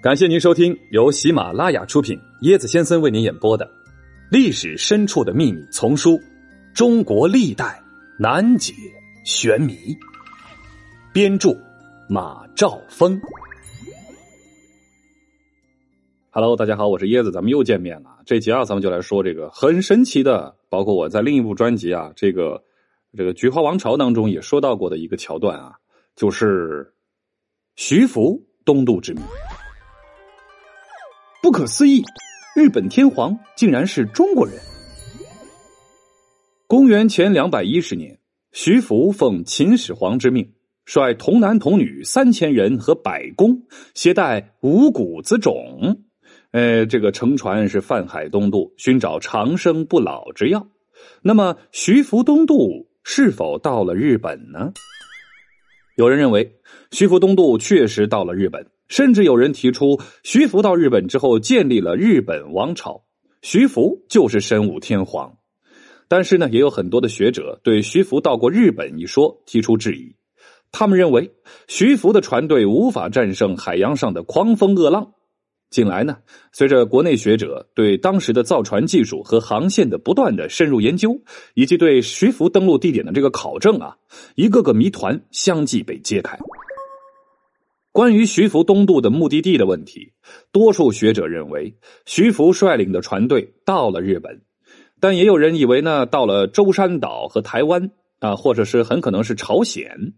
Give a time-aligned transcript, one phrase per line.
[0.00, 3.66] 感谢您收听由喜马拉雅出品、椰子先生为您演播的
[4.30, 6.12] 《历史深处的秘密》丛书
[6.72, 7.82] 《中国历代
[8.16, 8.72] 难解
[9.24, 9.72] 玄谜》，
[11.12, 11.50] 编著
[12.08, 13.20] 马兆峰。
[16.30, 18.20] Hello，大家好，我是椰子，咱们又见面了。
[18.24, 22.62] 这集啊，咱们就来说这个很神奇的，包括我在另一部专辑啊，这个
[23.16, 25.72] 这个《菊花王朝》当中也说到过的一个桥段啊，
[26.14, 26.94] 就是
[27.74, 29.22] 徐福东渡之谜。
[31.40, 32.02] 不可思议，
[32.56, 34.56] 日本天皇竟然是中国人。
[36.66, 38.18] 公元前两百一十年，
[38.50, 40.52] 徐福奉秦始皇之命，
[40.84, 43.62] 率童男童女三千人和百工，
[43.94, 46.02] 携带五谷子种，
[46.50, 50.66] 呃，这个乘船是泛海东渡，寻找长生不老之药。
[51.22, 54.72] 那么，徐福东渡是否到了日本呢？
[55.94, 56.58] 有人认为，
[56.90, 58.66] 徐福东渡确实到了日本。
[58.88, 63.02] 甚至有人提出，徐福到日本之后建立了日本王朝，
[63.42, 65.36] 徐福就是神武天皇。
[66.08, 70.16] 但是呢，也有很多的学者对徐福到过日本一说提出质疑。
[70.72, 71.30] 他们认为，
[71.66, 75.12] 徐福的船队无法战胜海洋上的狂风恶浪。
[75.70, 76.16] 近来呢，
[76.50, 81.20] 随着国内学者对当时的造船技术和航线的不断的深入研究，
[81.52, 83.94] 以及对徐福登陆地点的这个考证啊，
[84.34, 86.38] 一个个谜团相继被揭开。
[87.90, 90.12] 关于徐福东渡的目的地的问题，
[90.52, 91.74] 多数学者认为
[92.06, 94.42] 徐福率领的船队到了日本，
[95.00, 100.14] 但也有人以为呢到了舟山岛和台湾啊，或者是很可能是朝鲜。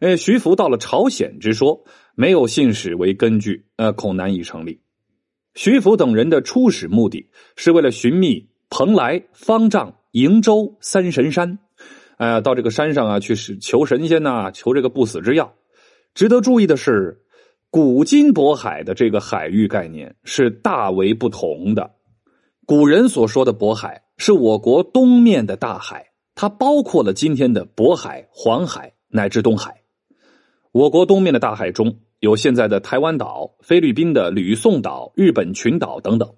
[0.00, 1.84] 哎，徐福到了朝鲜之说
[2.16, 4.80] 没有信史为根据，呃，恐难以成立。
[5.54, 11.58] 徐福等人的初始目的是为了寻觅蓬莱、方丈、瀛洲三神山，
[12.16, 15.54] 呃，到这个山上啊去是求神仙呐，求这个不死之药。
[16.14, 17.22] 值得注意的是，
[17.70, 21.92] 古今渤海的这个海域概念是大为不同的。
[22.66, 29.82] 古人所说的渤海是我国东面的大海，它包括了今天的渤海、黄海乃至东海。
[30.72, 36.34] 我国东面的大海中有现在的台湾岛、菲律宾的吕宋岛、日本群岛等等。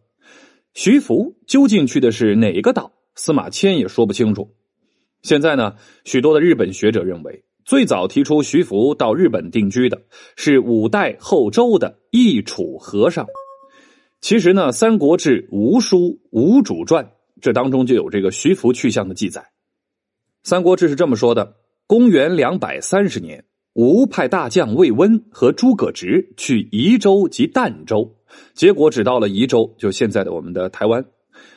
[0.74, 2.92] 徐福究竟去的是哪个岛？
[3.14, 4.54] 司马迁也说不清楚。
[5.22, 7.44] 现在呢，许多的日本学者认为。
[7.64, 10.02] 最早提出徐福到日本定居的
[10.36, 13.26] 是五代后周的易楚和尚。
[14.20, 15.98] 其实呢，《三国志·吴书·
[16.30, 17.04] 吴主传》
[17.40, 19.40] 这当中就有这个徐福去向的记载。
[20.44, 21.56] 《三国志》是这么说的：
[21.86, 28.16] 公元两百三十年，吴派大将魏温和诸葛直去宜州及儋州，
[28.54, 31.04] 结果只到了宜州，就现在的我们的台湾。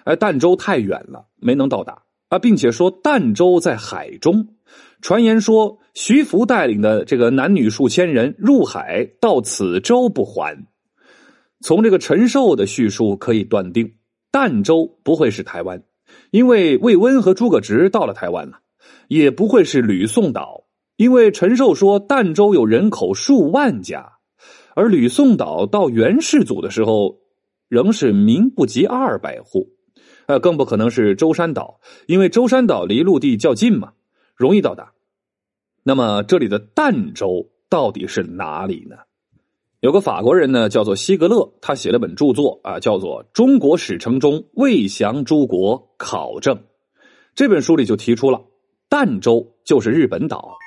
[0.04, 4.48] 而儋州太远了，没能到达啊，并且说儋州在海中。
[5.02, 10.68] 传言说，徐福带领的这个男女数千人入海到此州不还。
[11.62, 13.94] 从这个陈寿的叙述可以断定，
[14.30, 15.82] 儋州不会是台湾，
[16.32, 18.58] 因为魏温和诸葛直到了台湾了；
[19.08, 20.66] 也不会是吕宋岛，
[20.98, 24.18] 因为陈寿说儋州有人口数万家，
[24.76, 27.20] 而吕宋岛到元世祖的时候
[27.70, 29.70] 仍是民不及二百户。
[30.26, 33.94] 呃，更不可能是舟山岛，因为舟山岛离陆地较近嘛，
[34.36, 34.92] 容易到达。
[35.88, 38.96] 那么这里的儋州到底是哪里呢？
[39.82, 46.56] 有个法国人呢，叫做希格勒，他写了本著作啊，叫做《中国史称中魏降诸国考证》。
[47.36, 48.42] 这本书里就提出了，
[48.90, 50.58] 儋州就是日本岛。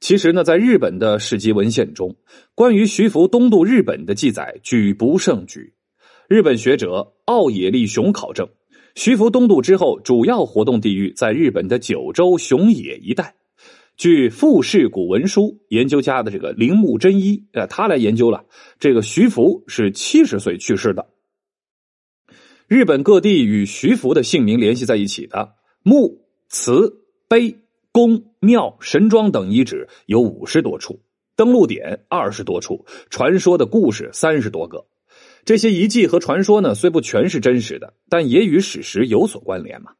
[0.00, 2.16] 其实呢，在日本的史籍文献中，
[2.56, 5.72] 关于徐福东渡日本的记载举不胜举。
[6.26, 8.48] 日本学者奥野利雄考证，
[8.96, 13.36] 徐福东渡之后，主要活动地域在日本的九州熊野一带。
[14.02, 18.46] 据富士古文书研究家的这个铃木真一，呃，他来研究了
[18.80, 21.06] 这个徐福是七十岁去世的。
[22.66, 25.54] 日本各地与徐福的姓名联系在一起的
[25.84, 27.60] 墓、祠、碑、
[27.92, 31.00] 宫、庙、神庄等遗址有五十多处，
[31.36, 34.84] 登陆点二十多处，传说的故事三十多个。
[35.44, 39.92] 这些遗迹和传说呢，虽不全是真实的，但也与史实有所关联嘛。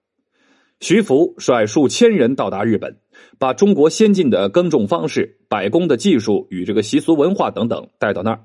[0.80, 2.98] 徐福率数千人到达日本，
[3.38, 8.40] 把中国先进的耕种方式、百工的技术与这个习俗文化等等带到那儿，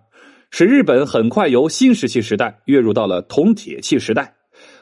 [0.52, 4.36] 使日本很快由新石器时代跃入到了铜铁器时代，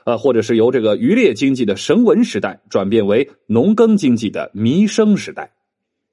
[0.06, 5.52] 呃，或者是由这个渔猎经济的绳文时代转变为农耕经济的弥生时代，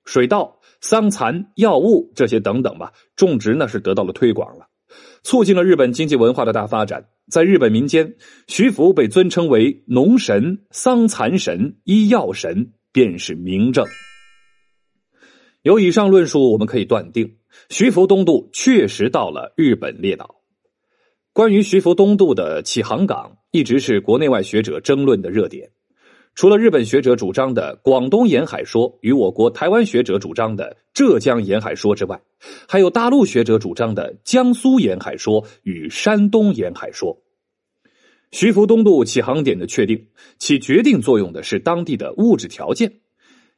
[0.05, 4.67] 水稻、桑蚕、药物这些等等吧，种植呢是得到了推广了。
[5.23, 7.07] 促进了日本经济文化的大发展。
[7.31, 8.17] 在日本民间，
[8.49, 13.85] 徐福被尊称为农神、桑蚕神、医药神，便是明证。
[15.63, 17.37] 由以上论述，我们可以断定，
[17.71, 20.37] 徐福东渡确实到了日本列岛。
[21.33, 25.71] 关于徐福东渡的起航港，一直是国内外学者争论的热点。
[26.35, 32.21] 除了日本学者主张的广东沿海说与我国台湾学者主张的浙江沿海说之外，
[32.67, 37.22] 还有大陆学者主张的江苏沿海说与山东沿海说。
[38.33, 40.09] 徐福东渡起航点的确定，
[40.39, 43.01] 起决定作用的是当地的物质条件，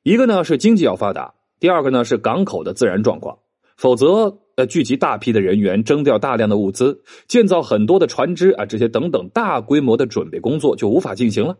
[0.02, 3.38] 一个呢是经济要发达，第二个呢是港口的自然状况，
[3.76, 11.56] 否则呃聚集大批的人员，征调大量的物资，建造很多的船只啊，这些等等大规模的准备工作就无法进行了。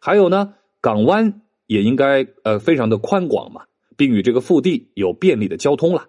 [0.00, 3.62] 还有呢，港湾也应该呃非常的宽广嘛，
[3.96, 6.06] 并与这个腹地有便利的交通了。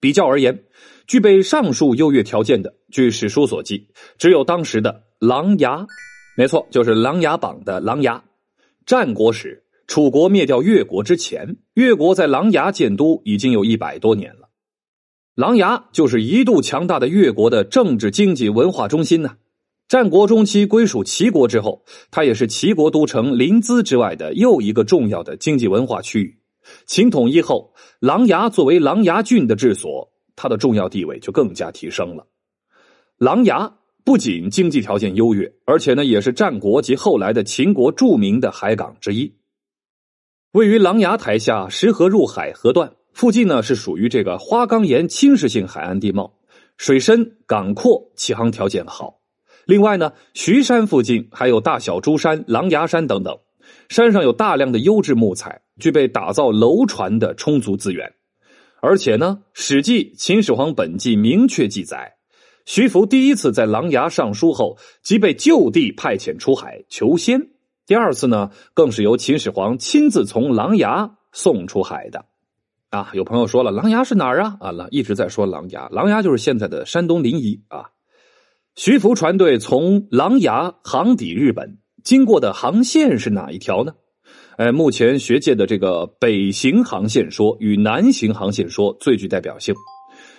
[0.00, 0.64] 比较而言，
[1.06, 3.88] 具备上述优越条件的，据史书所记，
[4.18, 5.86] 只有当时的琅琊，
[6.36, 8.20] 没错，就是《琅琊榜》的琅琊。
[8.84, 14.48] 战国时，楚国灭掉越国之前，越国在琅琊建都已经有一百多年了。
[15.34, 19.36] 琅琊就是一度强大的越国的政治、经济、文化中心呢。
[19.88, 26.38] 战国中期归属齐国之后，它也是齐国都城临淄之外的又一个重要的经济文化区域。
[26.86, 32.26] 秦统一后，琅琊作为琅琊郡的治所，它的重要地位就更加提升了。
[33.18, 33.72] 琅琊
[34.04, 39.34] 不仅经济条件优越，而且呢，也是战国及后来的秦国著名的海港之一。
[40.52, 46.34] 位于琅琊台下石河入海河段附近呢，是属于这个花岗岩侵蚀性海岸地貌，
[46.76, 49.20] 水深港阔，起航条件好。
[49.64, 53.38] 另外呢，徐山附近还有大小珠山、狼牙山等等，
[53.88, 58.12] 山上有大量的优质木材，具备打造楼船的充足资源。
[58.82, 62.16] 而且呢，《史记·秦始皇本纪》明确记载，
[62.64, 67.40] 徐福第一次在琅琊上书后，即被就地派遣出海求仙；
[67.86, 72.24] 第二次呢，更是由秦始皇亲自从琅琊送出海的。
[72.88, 74.56] 啊，有朋友说了，琅琊是哪儿啊？
[74.60, 77.90] 啊，一直在说琅琊，琅琊就是现在的山东临沂啊。
[78.76, 83.92] 徐福船队从琅琊航抵日本，经过的航线是哪一条呢？
[84.56, 89.74] 哎，目前学界的这个北行航线说与南行航线说最具代表性。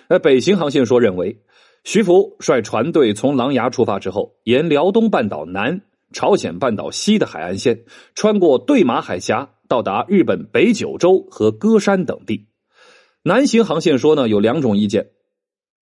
[0.08, 1.36] 呃，北行航线说认为，
[1.86, 7.84] 徐福率船队从琅琊出发之后，沿辽东半岛南、朝鲜半岛西的海岸线，
[8.16, 12.48] 穿过对马海峡，到达日本北九州和歌山等地。
[13.22, 15.10] 南行航线说呢，有两种意见。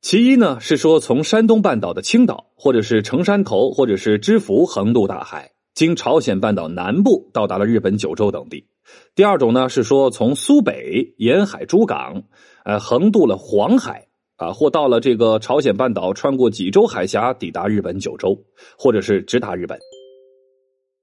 [0.02, 8.66] 其一呢，是说从山东半岛的青岛，或者是城山头，或者是知府横渡大海，经朝鲜半岛南部到达了日本九州等地。
[9.14, 12.24] 第二种呢，是说从苏北沿海诸港，
[12.66, 14.03] 呃，横渡了黄海
[14.36, 18.36] 啊，或到了这个朝鲜半岛，穿过济州海峡，抵达日本九州，
[18.76, 19.78] 或者是直达日本。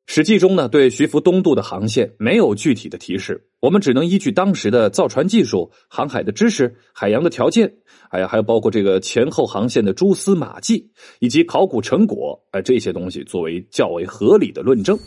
[0.07, 7.71] 史记中呢，对徐福东渡的航线没有具体的提示，我们只能依据当时的造船技术、航海的知识、海洋的条件，
[8.09, 14.99] 哎呀还有包括这个前后航线的蛛丝马迹以及考古成果，哎，这些东西作为较为合理的论证。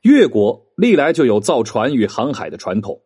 [0.00, 3.02] 越国历来就有造船与航海的传统，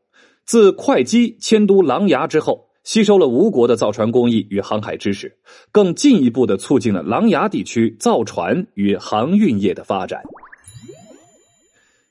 [0.47, 5.37] 自会稽迁都琅琊之后，吸收了吴国的造船工艺与航海知识，
[5.73, 10.23] 更进一步的促进了琅琊地区造船与航运业的发展。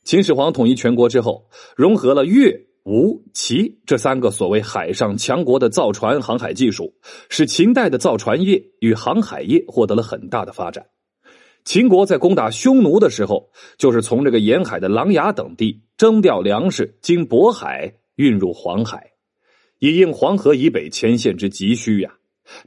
[0.03, 1.45] 秦始皇统一全国之后，
[1.77, 6.93] 融合了越、吴、齐这三个所谓海上强国的造船航海技术，
[7.29, 10.85] 使秦代的造船业与航海业获得了很大的发展。
[11.63, 19.11] 秦国在攻打匈奴的时候，就是从这个沿海的琅琊等地征调粮食，经渤海运入黄海，
[19.79, 22.13] 以应黄河以北前线之急需呀。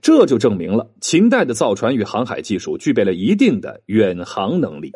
[0.02, 4.90] 这就证明了秦代的造船与航海技术具备了一定的远航能力。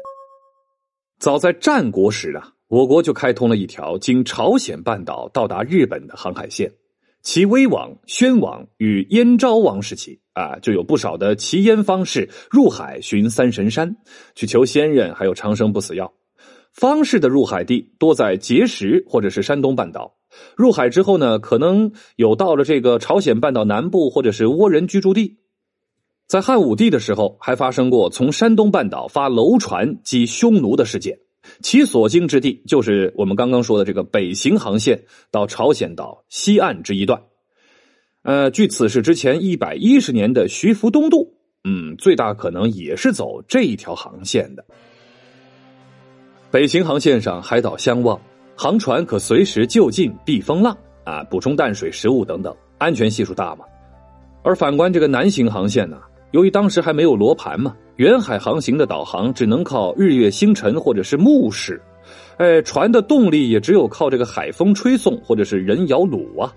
[1.20, 6.72] 早在战国时啊，我国就开通了一条经朝鲜半岛到达日本的航海线。
[7.22, 13.96] 齐威王、宣王与燕昭王时期啊，就有不少的齐燕方士入海寻三神山，
[14.34, 16.12] 去求仙人，还有长生不死药。
[16.72, 20.16] 方士的入海地多在碣石或者是山东半岛。
[20.56, 25.38] 入海之后呢，可能有到了这个朝鲜半岛南部或者是倭人居住地。
[26.26, 31.18] 在汉武帝的时候，还发生过从山东半岛发楼船击匈奴的事件，
[31.60, 37.22] 其所经之地就是我们刚刚说的这个北行航线到朝鲜岛西岸之一段。
[38.22, 44.64] 呃，据此事之前一百一十年的徐福东渡，嗯，最大可能也是走这一条航线的。
[46.52, 48.20] 北行航线上海岛相望，
[48.54, 53.64] 航船可随时就近避风浪啊，补充淡水、食物等等，安全系数大嘛。
[54.42, 55.98] 而反观这个南行航线呢？
[56.32, 61.80] 由于当时还没有罗盘嘛，远海航行的导航只能靠日月星辰或者是目视，
[62.36, 66.52] 哎，船的动力也只有靠这个海风吹送或者是人摇橹啊。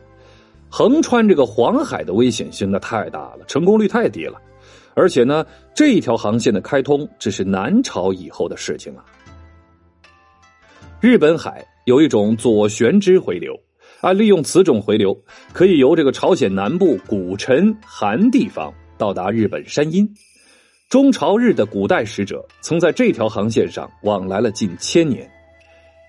[0.70, 4.42] 横穿这个黄海的危险性那太大了，成功率太低了。
[4.94, 9.02] 而且呢，这一条航线的开通只是南朝以后的事情了。
[11.06, 13.56] 日本海有一种左旋支回流，
[14.02, 15.16] 啊，利用此种回流，
[15.54, 20.12] 可以由这个朝鲜南部古陈韩地方到达日本山阴。
[20.90, 25.30] 中朝日的古代使者曾在这条航线上往来了近千年。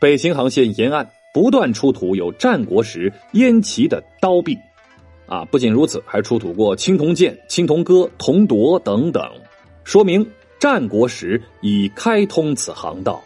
[0.01, 4.57] 北行航线沿岸不断出土有战国时燕齐的刀币。
[5.27, 9.23] 啊，不仅如此，还出土过青铜剑、青铜戈、铜铎等等，
[9.85, 10.27] 说明
[10.59, 13.23] 战国时已开通此航道。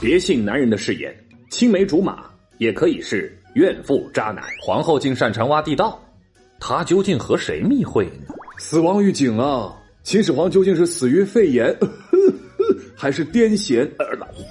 [0.00, 1.12] 别信男人的誓言，
[1.50, 4.44] 青梅竹马也可以是怨妇渣男。
[4.62, 6.00] 皇后竟擅长挖地道，
[6.60, 8.32] 她究竟和谁密会呢？
[8.60, 9.74] 死亡预警啊！
[10.04, 11.76] 秦始皇究竟是死于肺炎，
[12.94, 13.88] 还是癫痫？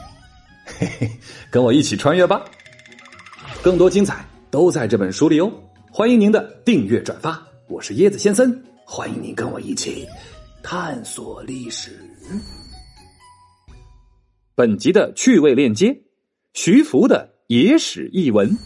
[0.79, 1.09] 嘿嘿，
[1.49, 2.43] 跟我一起穿越吧。
[3.61, 5.49] 更多精彩都在这本书里哦！
[5.89, 10.05] 欢迎您的订阅转发，我是椰子先生，欢迎您跟我一起
[10.61, 11.97] 探索历史。
[14.57, 15.95] 本集的趣味链接：
[16.55, 18.57] 徐福的野史译文。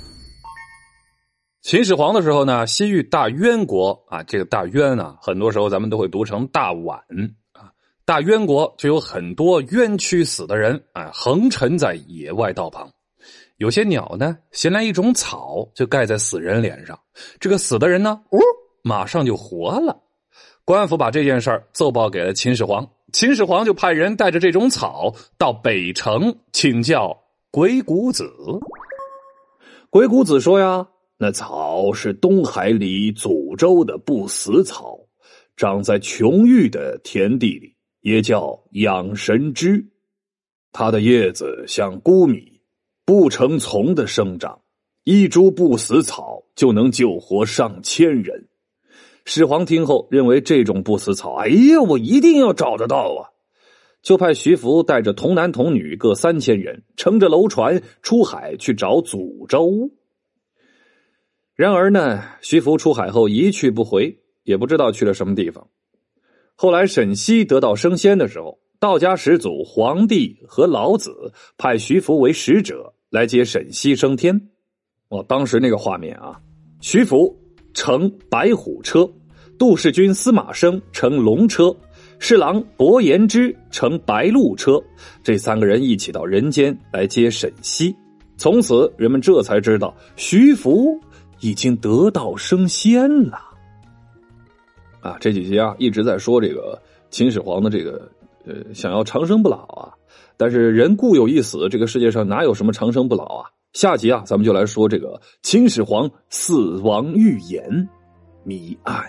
[1.62, 6.94] 秦始皇的时候呢，西域大渊国啊，这个大渊啊，很多时候咱们都会读成大宛
[7.52, 7.70] 啊。
[8.06, 12.90] 大渊国就有很多冤屈死的人啊，横陈在野外道旁。
[13.58, 16.98] 有些鸟呢，衔来一种草，就盖在死人脸上。
[17.38, 18.40] 这个死的人呢，呜，
[18.82, 20.02] 马上就活了。
[20.64, 27.18] 官府把这件事儿奏报给了秦始皇，秦始皇就派人带着这种草到北城请教
[27.52, 28.32] 鬼谷子。
[29.90, 30.88] 鬼谷子说呀，
[31.18, 34.98] 那草是东海里祖州的不死草，
[35.58, 39.86] 长在琼玉的田地里，也叫养神芝。
[40.72, 42.50] 它的叶子像谷米。
[43.04, 44.62] 不成丛的生长，
[45.04, 48.48] 一株不死草就能救活上千人。
[49.26, 53.30] 始皇听后认为这种不死草，哎呀，我一定要找得到啊！
[54.02, 59.92] 就派徐福带着童男童女各三千人，乘着楼船出海去找祖州。
[61.56, 65.68] 然而呢，徐福出海后一去不回，也不知道去了什么地方。
[66.56, 72.94] 后来沈西得道升仙的时候，道家始祖黄帝和老子派徐福为使者。
[73.12, 74.50] 来接沈西升天，
[75.10, 76.40] 哦，当时那个画面啊，
[76.80, 77.41] 徐福
[77.74, 79.10] 乘白虎车，
[79.58, 81.76] 杜世军、司马生乘龙车，
[82.20, 84.82] 侍郎伯颜之乘白鹿车，
[85.24, 87.96] 这三个人一起到人间来接沈西。
[88.38, 91.00] 从此，人们这才知道徐福
[91.40, 93.38] 已经得道升仙了。
[95.00, 98.10] 啊，这几集啊一直在说这个秦始皇的这个
[98.46, 99.94] 呃，想要长生不老啊。
[100.38, 103.50] 但是人固有一死，这个世界上哪有什么长生不老啊？
[103.74, 107.90] 下集啊，咱们就来说这个秦始皇死亡预言
[108.44, 109.04] 谜案。